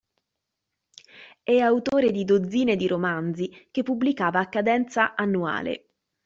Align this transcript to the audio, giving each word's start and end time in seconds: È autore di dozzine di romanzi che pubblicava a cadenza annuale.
È 1.43 1.59
autore 1.59 2.09
di 2.09 2.25
dozzine 2.25 2.75
di 2.75 2.87
romanzi 2.87 3.67
che 3.69 3.83
pubblicava 3.83 4.39
a 4.39 4.49
cadenza 4.49 5.13
annuale. 5.13 5.89